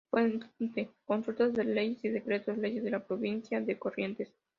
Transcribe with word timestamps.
Fuente: 0.09 0.89
Consultas 1.05 1.53
de 1.53 1.63
Leyes 1.63 2.03
y 2.05 2.09
Decretos 2.09 2.57
Leyes 2.57 2.83
de 2.83 2.89
la 2.89 3.05
Provincia 3.05 3.61
de 3.61 3.77
Corrientes 3.77 4.33